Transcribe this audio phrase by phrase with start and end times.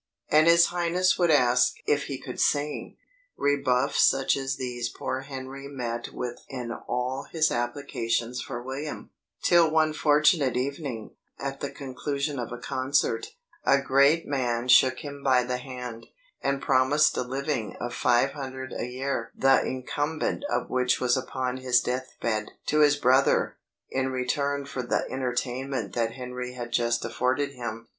[0.31, 2.97] And his highness would ask "if he could sing."
[3.37, 9.11] Rebuffs such as these poor Henry met with in all his applications for William,
[9.43, 15.21] till one fortunate evening, at the conclusion of a concert, a great man shook him
[15.21, 16.07] by the hand,
[16.41, 21.57] and promised a living of five hundred a year (the incumbent of which was upon
[21.57, 23.57] his death bed) to his brother,
[23.91, 27.87] in return for the entertainment that Henry had just afforded him.